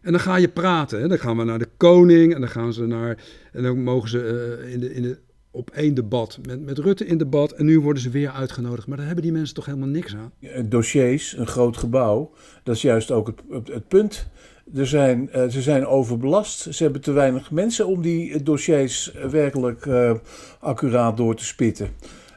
[0.00, 1.00] En dan ga je praten.
[1.00, 1.08] Hè?
[1.08, 3.24] Dan gaan we naar de koning en dan gaan ze naar.
[3.52, 5.18] En dan mogen ze uh, in, de, in de
[5.50, 8.86] op één debat met, met Rutte in debat en nu worden ze weer uitgenodigd.
[8.86, 10.32] Maar daar hebben die mensen toch helemaal niks aan?
[10.68, 12.30] Dossiers, een groot gebouw,
[12.62, 14.28] dat is juist ook het, het, punt.
[14.74, 16.74] Er zijn, uh, ze zijn overbelast.
[16.74, 20.12] Ze hebben te weinig mensen om die dossiers werkelijk uh,
[20.60, 21.88] accuraat door te spitten.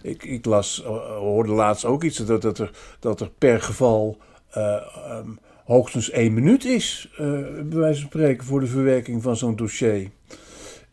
[0.02, 0.84] Ik, ik las,
[1.20, 4.18] hoorde laatst ook iets dat, dat, er, dat er per geval
[4.58, 10.10] um, hoogstens één minuut is, bij wijze van spreken, voor de verwerking van zo'n dossier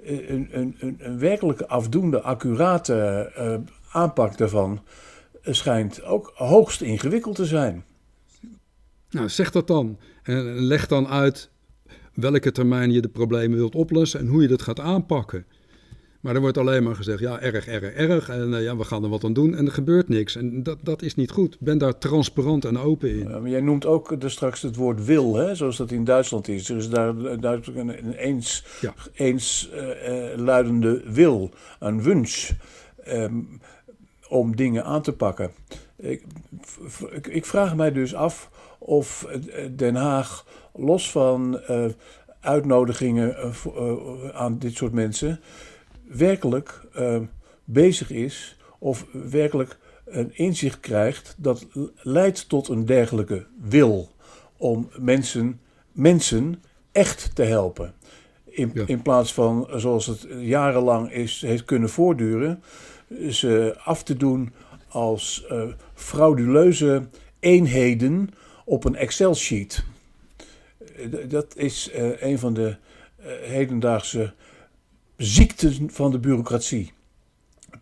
[0.09, 3.55] een, een, een, werkelijke afdoende, accurate uh,
[3.93, 4.81] aanpak daarvan
[5.43, 7.85] schijnt ook hoogst ingewikkeld te zijn.
[9.11, 9.99] Nou, zeg dat dan.
[10.23, 11.51] En leg dan uit
[12.15, 15.47] welke termijn je de problemen wilt oplossen en hoe je dat gaat aanpakken.
[16.21, 18.29] Maar er wordt alleen maar gezegd, ja, erg, erg, erg.
[18.29, 20.37] En uh, ja, we gaan er wat aan doen en er gebeurt niks.
[20.37, 21.57] En dat, dat is niet goed.
[21.61, 23.29] Ben daar transparant en open in.
[23.29, 26.49] Ja, maar jij noemt ook er straks het woord wil, hè, zoals dat in Duitsland
[26.49, 26.69] is.
[26.69, 28.95] Er is daar duidelijk een, een eens, ja.
[29.15, 32.55] eens uh, uh, luidende wil, een wens
[33.09, 33.61] um,
[34.29, 35.51] om dingen aan te pakken.
[35.97, 36.23] Ik,
[37.29, 39.27] ik, vraag mij dus af of
[39.77, 41.61] Den Haag, los van
[42.41, 43.37] uitnodigingen
[44.33, 45.41] aan dit soort mensen
[46.09, 47.17] werkelijk uh,
[47.65, 51.67] bezig is of werkelijk een inzicht krijgt dat
[52.03, 54.11] leidt tot een dergelijke wil
[54.57, 55.61] om mensen,
[55.93, 57.95] mensen echt te helpen.
[58.45, 58.85] In, Ja.
[58.87, 62.63] in plaats van zoals het jarenlang is, heeft kunnen voortduren,
[63.31, 64.53] ze af te doen
[64.89, 65.63] als eh,
[65.95, 67.03] frauduleuze
[67.41, 68.31] eenheden
[68.65, 69.85] op een Excel-sheet.
[70.97, 72.77] Eh, Dat is eh, een van de
[73.43, 74.33] hedendaagse
[75.19, 76.93] ziekten van de bureaucratie.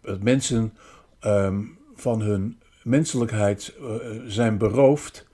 [0.02, 0.72] Dat mensen
[1.18, 1.62] ehm,
[1.94, 3.86] van hun menselijkheid eh,
[4.26, 5.26] zijn beroofd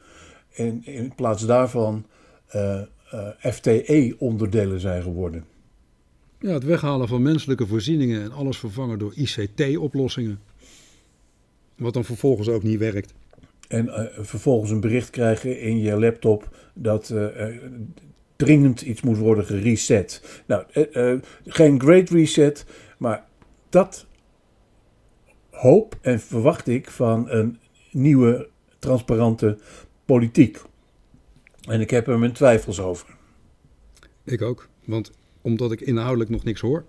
[0.54, 2.06] en in plaats daarvan
[2.46, 5.44] eh, eh, FTE-onderdelen zijn geworden.
[6.38, 10.40] Ja, het weghalen van menselijke voorzieningen en alles vervangen door ICT-oplossingen.
[11.76, 13.14] Wat dan vervolgens ook niet werkt.
[13.68, 17.14] En vervolgens een bericht krijgen in je laptop dat
[18.44, 20.42] dringend iets moet worden gereset.
[20.46, 22.64] Nou, eh, eh, geen great reset,
[22.98, 23.24] maar
[23.68, 24.06] dat
[25.50, 27.58] hoop en verwacht ik van een
[27.90, 29.58] nieuwe, transparante
[30.04, 30.60] politiek.
[31.68, 33.06] En ik heb er mijn twijfels over.
[34.24, 36.84] Ik ook, want omdat ik inhoudelijk nog niks hoor.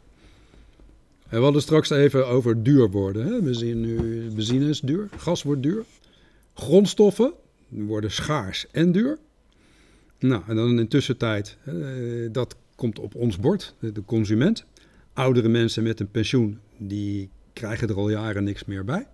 [1.28, 3.26] En we hadden straks even over duur worden.
[3.26, 3.42] Hè?
[3.42, 5.84] We zien nu benzine is duur, gas wordt duur.
[6.54, 7.34] Grondstoffen
[7.70, 9.18] worden schaars en duur.
[10.24, 11.74] Nou, en dan in tussentijd, eh,
[12.32, 14.66] dat komt op ons bord, de consument.
[15.14, 19.08] Oudere mensen met een pensioen, die krijgen er al jaren niks meer bij.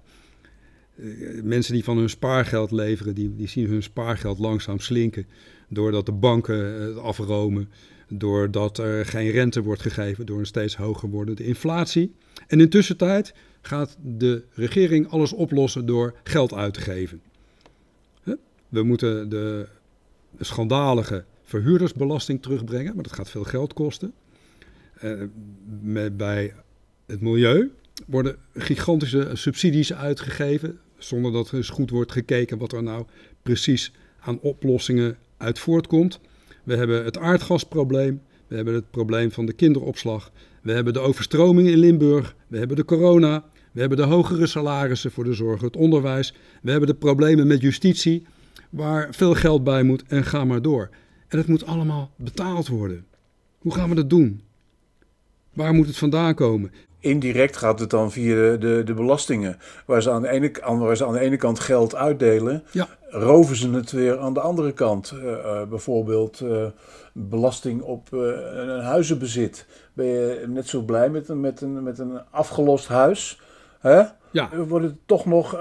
[0.95, 1.05] Eh,
[1.43, 5.27] mensen die van hun spaargeld leveren, die, die zien hun spaargeld langzaam slinken.
[5.67, 7.69] Doordat de banken het afromen,
[8.07, 12.15] doordat er geen rente wordt gegeven, door een steeds hoger wordende inflatie.
[12.47, 17.21] En in tussentijd gaat de regering alles oplossen door geld uit te geven.
[18.69, 19.67] We moeten de
[20.39, 24.13] schandalige verhuurdersbelasting terugbrengen, maar dat gaat veel geld kosten.
[24.99, 25.11] Eh,
[25.81, 26.53] met, bij
[27.05, 27.71] het milieu
[28.07, 33.05] worden gigantische subsidies uitgegeven, zonder dat er eens goed wordt gekeken wat er nou
[33.41, 36.19] precies aan oplossingen uit voortkomt.
[36.63, 41.67] We hebben het aardgasprobleem, we hebben het probleem van de kinderopslag, we hebben de overstroming
[41.67, 45.75] in Limburg, we hebben de corona, we hebben de hogere salarissen voor de zorg, het
[45.75, 48.25] onderwijs, we hebben de problemen met justitie,
[48.69, 50.89] waar veel geld bij moet en ga maar door.
[51.27, 53.05] En het moet allemaal betaald worden.
[53.57, 54.41] Hoe gaan we dat doen?
[55.53, 56.71] Waar moet het vandaan komen?
[56.99, 59.57] Indirect gaat het dan via de, de, de belastingen.
[59.85, 62.87] Waar ze, aan de ene, waar ze aan de ene kant geld uitdelen, Ja.
[63.09, 65.11] roven ze het weer aan de andere kant.
[65.11, 66.65] Eh, eh, bijvoorbeeld eh,
[67.13, 69.65] belasting op een huizenbezit.
[69.93, 73.41] Ben je net zo blij met een, met een, met een afgelost huis?
[73.79, 74.03] Hè?
[74.31, 75.57] Ja, wordt het toch nog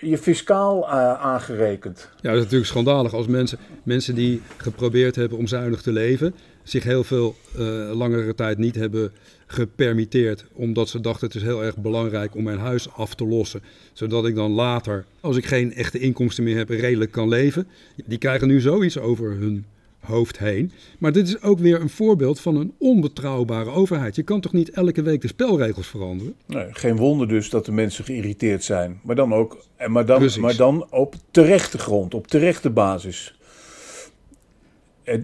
[0.00, 2.08] je fiscaal eh, aangerekend.
[2.20, 6.34] Ja, dat is natuurlijk schandalig als mensen, mensen die geprobeerd hebben om zuinig te leven,
[6.62, 9.12] zich heel veel eh, langere tijd niet hebben
[9.46, 13.62] gepermitteerd, omdat ze dachten het is heel erg belangrijk om mijn huis af te lossen,
[13.92, 17.68] zodat ik dan later, als ik geen echte inkomsten meer heb, redelijk kan leven.
[18.06, 19.64] Die krijgen nu zoiets over hun
[20.00, 20.72] hoofd heen.
[20.98, 24.16] Maar dit is ook weer een voorbeeld van een onbetrouwbare overheid.
[24.16, 26.34] Je kan toch niet elke week de spelregels veranderen?
[26.46, 29.00] Nee, geen wonder dus dat de mensen geïrriteerd zijn.
[29.02, 30.40] Maar dan ook maar dan, Precies.
[30.42, 33.34] maar dan op terechte grond, op terechte basis.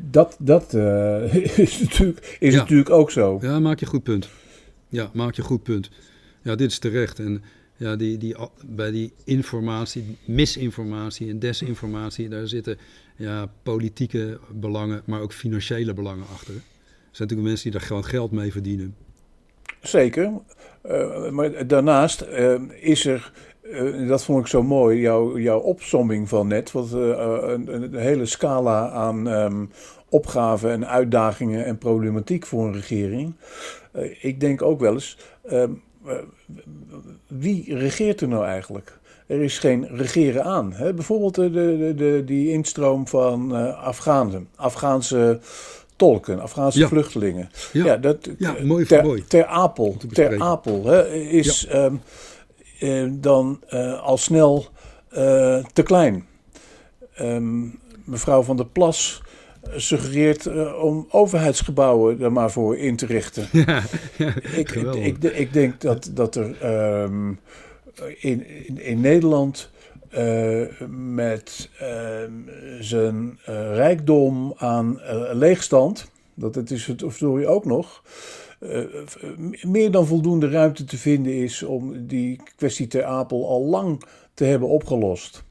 [0.02, 2.60] Dat dat eh, is, natuurlijk, is Ja.
[2.60, 3.38] natuurlijk ook zo.
[3.42, 4.28] Ja, maak je goed punt.
[4.88, 5.90] Ja, maak je goed punt.
[6.42, 7.18] Ja, dit is terecht.
[7.18, 7.42] En
[7.76, 8.36] ja, die, die,
[8.66, 12.78] bij die informatie, misinformatie en desinformatie, daar zitten
[13.16, 16.54] ja, politieke belangen, maar ook financiële belangen achter.
[16.54, 18.96] Er zijn natuurlijk mensen die daar gewoon geld mee verdienen.
[19.80, 20.32] Zeker.
[20.82, 26.46] Eh, maar daarnaast eh, is er, eh, dat vond ik zo mooi, jouw, opsomming van
[26.46, 26.72] net.
[26.72, 29.66] Wat, een, een hele scala aan ehm,
[30.08, 33.34] opgaven en uitdagingen en problematiek voor een regering.
[34.20, 35.72] Ik denk ook wel eens, ehm,
[36.06, 36.14] eh,
[37.26, 38.98] wie regeert er nou eigenlijk?
[39.26, 40.72] Er is geen regeren aan.
[40.72, 40.94] Hè?
[40.94, 45.38] Bijvoorbeeld de, de, de, die instroom van eh Afghanen, Afghaanse
[45.96, 46.88] tolken, Afghaanse Ja.
[46.88, 47.50] vluchtelingen.
[47.72, 49.24] Ja, dat, Ja, mooi ter, mooi.
[49.28, 50.40] ter Apel, te ter.
[50.40, 51.94] Apel hè, is ehm,
[52.80, 54.66] eh, dan eh, al snel
[55.08, 56.26] eh, te klein.
[57.14, 57.64] Ehm,
[58.04, 59.22] mevrouw van der Plas
[59.76, 63.48] suggereert eh, om overheidsgebouwen er maar voor in te richten.
[63.66, 63.82] Ja,
[64.16, 67.28] ja Ik, ik, ik denk dat, dat er ehm,
[68.18, 69.70] in, in, in Nederland
[70.08, 72.32] eh, met ehm,
[72.80, 75.00] zijn eh, rijkdom aan
[75.32, 78.02] leegstand, dat het is het verdorie ook nog,
[79.62, 84.02] meer dan voldoende ruimte te vinden is om die kwestie ter Apel al lang
[84.34, 85.45] te hebben opgelost.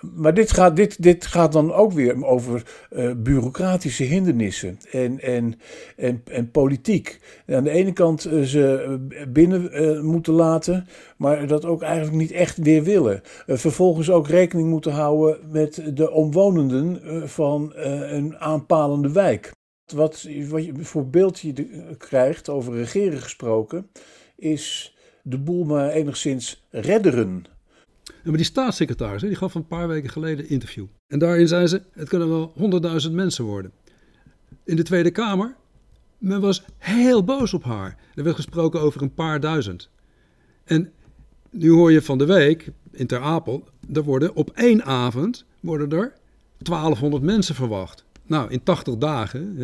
[0.00, 5.54] Maar dit gaat, dit, dit gaat dan ook weer over uh, bureaucratische hindernissen en, en,
[5.96, 7.20] en, en politiek.
[7.46, 8.96] aan de ene kant uh, ze
[9.28, 13.20] binnen uh, moeten laten, maar dat ook eigenlijk niet echt weer willen.
[13.46, 19.50] vervolgens ook rekening moeten houden met de omwonenden van een aanpalende wijk.
[19.94, 23.90] Wat, wat je voor je krijgt, over regeren gesproken,
[24.36, 27.44] is de boel maar enigszins redderen.
[28.24, 30.86] Maar die staatssecretaris die gaf een paar weken geleden een interview.
[31.06, 33.72] En daarin zei ze: het kunnen wel honderdduizend mensen worden.
[34.64, 35.54] In de Tweede Kamer,
[36.18, 37.96] men was heel boos op haar.
[38.14, 39.88] Er werd gesproken over een paar duizend.
[40.64, 40.92] En
[41.50, 45.90] nu hoor je van de week in Ter Apel, er worden op één avond worden
[45.90, 46.12] er
[46.58, 48.04] 1200 mensen verwacht.
[48.26, 49.56] Nou, in 80 dagen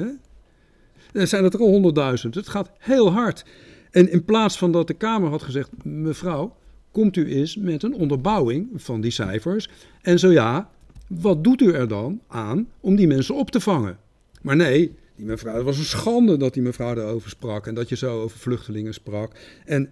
[1.12, 1.92] hè, zijn het er al
[2.24, 2.30] 100.000.
[2.30, 3.44] Het gaat heel hard.
[3.90, 6.56] En in plaats van dat de Kamer had gezegd: mevrouw,
[6.90, 9.68] komt u eens met een onderbouwing van die cijfers?
[10.02, 10.70] En zo ja,
[11.08, 13.98] wat doet u er dan aan om die mensen op te vangen?
[14.42, 17.88] Maar nee, die mevrouw, het was een schande dat die mevrouw daarover sprak en dat
[17.88, 19.32] je zo over vluchtelingen sprak.
[19.64, 19.90] En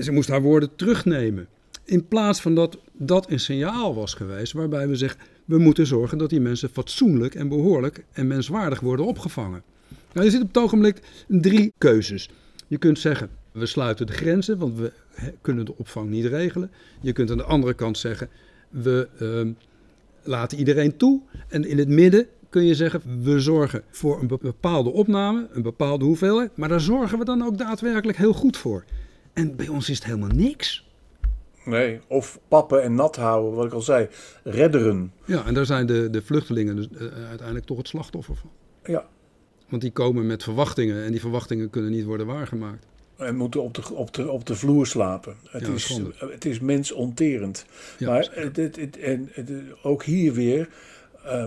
[0.00, 1.46] ze moest haar woorden terugnemen.
[1.84, 6.18] In plaats van dat dat een signaal was geweest waarbij we zeggen: we moeten zorgen
[6.18, 9.62] dat die mensen fatsoenlijk en behoorlijk en menswaardig worden opgevangen.
[10.12, 12.30] Nou, je zit op het ogenblik drie keuzes.
[12.66, 14.92] Je kunt zeggen, we sluiten de grenzen, want we
[15.40, 16.70] kunnen de opvang niet regelen.
[17.00, 18.28] Je kunt aan de andere kant zeggen,
[18.68, 19.54] we uh,
[20.22, 21.20] laten iedereen toe.
[21.48, 26.04] En in het midden kun je zeggen, we zorgen voor een bepaalde opname, een bepaalde
[26.04, 26.56] hoeveelheid.
[26.56, 28.84] Maar daar zorgen we dan ook daadwerkelijk heel goed voor.
[29.32, 30.90] En bij ons is het helemaal niks.
[31.64, 34.08] Nee, of pappen en nat houden, wat ik al zei.
[34.44, 35.12] Redderen.
[35.24, 38.50] Ja, en daar zijn de, de vluchtelingen dus, uh, uiteindelijk toch het slachtoffer van.
[38.84, 39.06] Ja,
[39.68, 42.86] want die komen met verwachtingen en die verwachtingen kunnen niet worden waargemaakt.
[43.24, 45.36] En moeten op de, op de, op de vloer slapen.
[45.48, 47.64] Het, ja, is, het is mensonterend.
[47.98, 49.30] Ja, maar het, het, het, en
[49.82, 50.68] ook hier weer,
[51.26, 51.44] uh,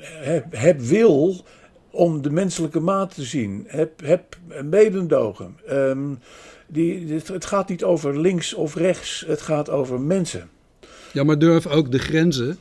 [0.00, 1.44] heb, heb, wil
[1.90, 3.64] om de menselijke maat te zien.
[3.66, 5.56] Heb, heb medendogen.
[5.70, 6.18] Um,
[6.66, 10.48] die, het gaat niet over links of rechts, het gaat over mensen.
[11.12, 12.58] Ja, maar durf ook de grenzen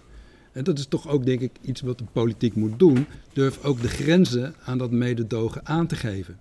[0.57, 3.07] en dat is toch ook, denk ik, iets wat de politiek moet doen.
[3.33, 6.39] Durf ook de grenzen aan dat mededogen aan te geven.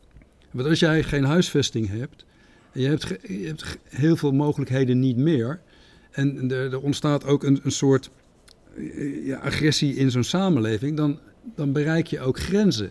[0.56, 2.24] Want als jij geen huisvesting hebt,
[2.72, 5.60] en je hebt, heel veel mogelijkheden niet meer.
[6.10, 8.10] En er, er ontstaat ook een, een soort
[8.76, 11.18] eh, ja, agressie in zo'n samenleving, dan,
[11.54, 12.90] dan bereik je ook grenzen.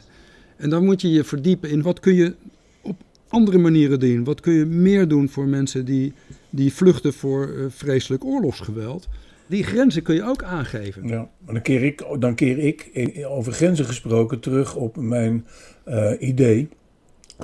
[0.57, 2.35] En dan moet je je verdiepen in wat kun je
[2.81, 4.23] op andere manieren doen.
[4.23, 6.13] Wat kun je meer doen voor mensen die,
[6.49, 9.07] die vluchten voor uh, vreselijk oorlogsgeweld.
[9.47, 11.07] Die grenzen kun je ook aangeven.
[11.07, 12.91] Ja, maar dan keer ik, dan keer ik
[13.27, 15.45] over grenzen gesproken terug op mijn
[15.87, 16.69] uh, idee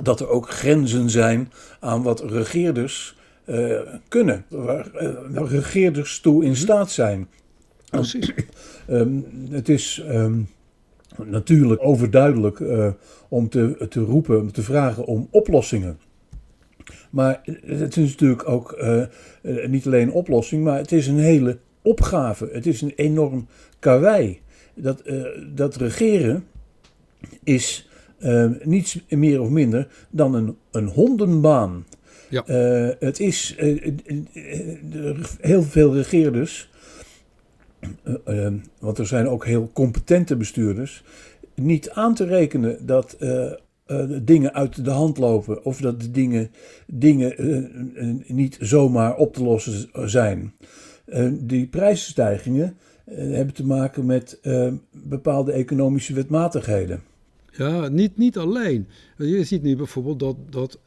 [0.02, 6.50] dat er ook grenzen zijn aan wat regeerders uh, kunnen, waar uh, regeerders toe in
[6.50, 6.58] mhm.
[6.58, 7.28] staat zijn.
[7.90, 8.32] Precies.
[8.90, 10.48] um, het is um,
[11.24, 12.88] natuurlijk overduidelijk uh,
[13.28, 15.98] om te, te roepen, om te vragen om oplossingen.
[17.10, 18.84] Maar het is natuurlijk ook
[19.66, 22.48] niet alleen een oplossing, maar het is een hele opgave.
[22.52, 23.46] Het is een enorm
[23.78, 24.40] karwei.
[24.74, 25.02] Dat,
[25.54, 26.44] dat regeren
[27.44, 27.88] is
[28.24, 31.86] uh, niets meer of minder dan een, een hondenbaan.
[32.28, 32.44] Ja.
[32.46, 33.56] Uh, het is
[35.40, 36.70] heel veel regeerders,
[38.78, 41.04] want er zijn ook heel competente bestuurders,
[41.54, 43.16] niet aan te rekenen dat
[44.22, 46.50] dingen uit de hand lopen of dat de dingen,
[46.86, 47.34] dingen
[48.26, 50.54] niet zomaar op te lossen zijn.
[51.32, 52.76] Die prijsstijgingen
[53.14, 57.00] hebben te maken met uh, bepaalde economische wetmatigheden.
[57.52, 58.88] Ja, niet, niet alleen.
[59.16, 60.78] Je ziet nu bijvoorbeeld dat, dat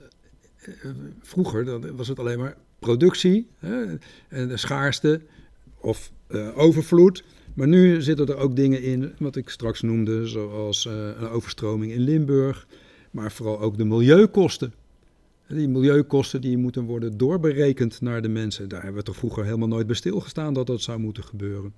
[1.21, 3.83] vroeger dan was het alleen maar productie hè,
[4.27, 5.21] en de schaarste
[5.77, 6.11] of
[6.55, 7.23] overvloed.
[7.53, 12.01] Maar nu zitten er ook dingen in, wat ik straks noemde, zoals een overstroming in
[12.01, 12.67] Limburg,
[13.11, 14.73] maar vooral ook de milieukosten.
[15.47, 18.69] Die milieukosten die moeten worden doorberekend naar de mensen.
[18.69, 21.73] Daar hebben we toch vroeger helemaal nooit bij stilgestaan dat dat zou moeten gebeuren.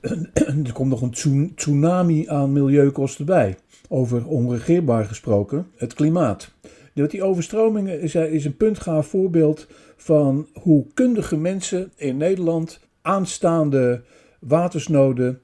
[0.64, 3.56] Er komt nog een tsunami aan milieukosten bij.
[3.88, 6.52] Over onregeerbaar gesproken, het klimaat.
[6.94, 9.66] Die overstromingen is, is een puntgaaf voorbeeld
[9.96, 14.02] van hoe kundige mensen in Nederland aanstaande
[14.40, 15.40] watersnoden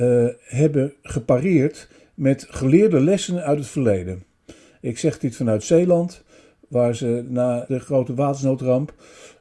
[0.00, 4.24] uh, hebben gepareerd met geleerde lessen uit het verleden.
[4.80, 6.22] Ik zeg dit vanuit Zeeland
[6.72, 8.92] waar ze na de grote watersnoodramp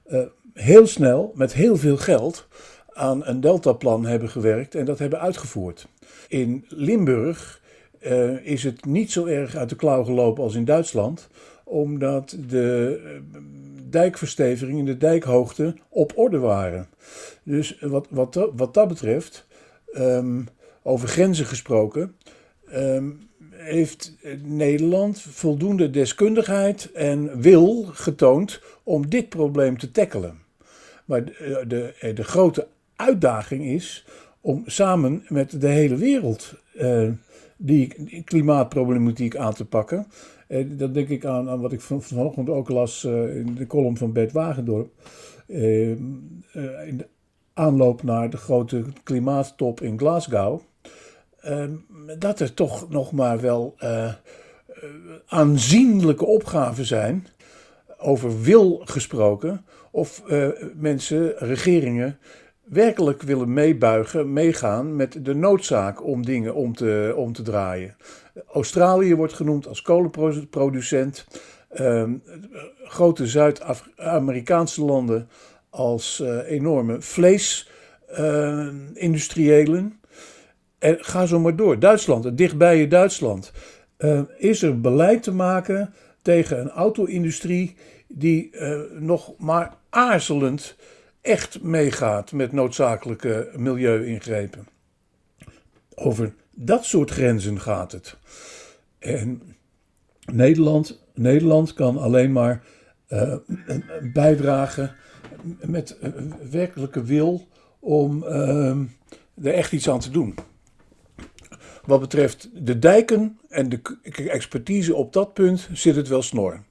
[0.07, 0.21] uh,
[0.53, 2.47] heel snel met heel veel geld
[2.93, 5.87] aan een deltaplan hebben gewerkt en dat hebben uitgevoerd.
[6.27, 7.61] In Limburg
[8.01, 11.29] uh, is het niet zo erg uit de klauw gelopen als in Duitsland,
[11.63, 13.39] omdat de eh,
[13.89, 16.87] dijkversteviging de dijkhoogte op orde waren.
[17.43, 19.47] Dus wat, wat, wat dat betreft,
[19.93, 20.41] ehm,
[20.83, 22.15] over grenzen gesproken,
[22.67, 23.09] ehm,
[23.63, 30.39] heeft Nederland voldoende deskundigheid en wil getoond om dit probleem te tackelen.
[31.05, 34.05] Maar de, de, de grote uitdaging is
[34.41, 37.09] om samen met de hele wereld eh,
[37.57, 37.93] die
[38.23, 40.07] klimaatproblematiek aan te pakken.
[40.47, 43.67] Eh, dat denk ik aan, aan wat ik van, vanochtend ook las eh, in de
[43.67, 44.89] column van Bert Wagendorp.
[45.51, 45.97] Eh, eh,
[46.87, 47.07] in de
[47.53, 50.61] aanloop naar de grote klimaattop in Glasgow.
[51.41, 51.63] Eh,
[52.19, 54.13] dat er toch nog maar wel eh, eh,
[55.27, 57.27] aanzienlijke opgaven zijn,
[57.97, 62.19] over wil gesproken, of eh, mensen, regeringen,
[62.63, 67.95] werkelijk willen meebuigen, meegaan met de noodzaak om dingen om te, om te draaien.
[68.53, 71.25] Australië wordt genoemd als kolenproducent.
[71.69, 72.13] Ehm,
[72.83, 75.29] grote Zuid-Amerikaanse landen
[75.69, 80.00] als enorme vleesindustriëlen.
[80.81, 81.79] En ga zo maar door.
[81.79, 83.51] Duitsland, het dichtbij je Duitsland.
[83.97, 87.75] Eh, is er beleid te maken tegen een auto-industrie
[88.07, 90.75] die eh, nog maar aarzelend
[91.21, 94.67] echt meegaat met noodzakelijke milieu-ingrepen.
[95.95, 98.17] Over dat soort grenzen gaat het.
[98.99, 99.41] En
[100.31, 102.63] Nederland, Nederland kan alleen maar
[103.07, 103.35] eh,
[104.13, 104.95] bijdragen
[105.61, 105.97] met
[106.51, 107.47] werkelijke wil
[107.79, 110.35] om er echt iets aan te doen.
[111.85, 113.79] Wat betreft de dijken en de
[114.29, 116.63] expertise op dat punt zit het wel snor.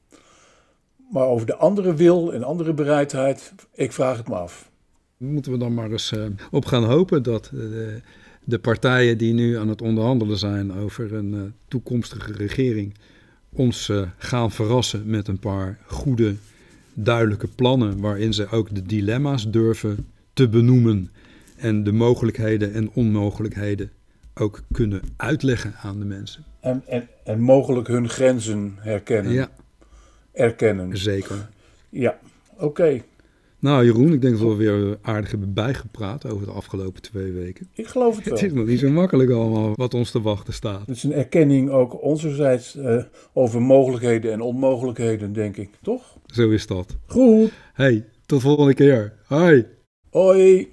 [1.10, 4.70] Maar over de andere wil en andere bereidheid, ik vraag het me af.
[5.16, 7.60] Moeten we dan maar eens eh, op gaan hopen dat eh,
[8.44, 12.94] de, partijen die nu aan het onderhandelen zijn over een eh, toekomstige regering
[13.52, 16.34] ons gaan verrassen met een paar goede,
[16.94, 21.10] duidelijke plannen waarin ze ook de dilemma's durven te benoemen
[21.56, 23.90] en de mogelijkheden en onmogelijkheden
[24.34, 26.44] ook kunnen uitleggen aan de mensen.
[26.60, 29.48] En, en, en mogelijk hun grenzen herkennen, Ja,
[30.32, 30.96] erkennen.
[30.98, 31.48] zeker.
[31.88, 32.18] Ja,
[32.58, 33.02] oké.
[33.58, 37.68] Nou Jeroen, ik denk dat we weer aardig hebben bijgepraat over de afgelopen twee weken.
[37.74, 38.54] Ik geloof het Het is wel.
[38.54, 40.80] nog niet zo makkelijk allemaal wat ons te wachten staat.
[40.86, 43.02] Het is een erkenning ook onzerzijds eh,
[43.32, 45.70] over mogelijkheden en onmogelijkheden, denk ik.
[45.82, 46.16] Toch?
[46.26, 46.96] Zo is dat.
[47.06, 47.52] Goed.
[47.72, 49.12] Hey, tot volgende keer.
[49.26, 49.66] Hoi.
[50.10, 50.68] Hoi.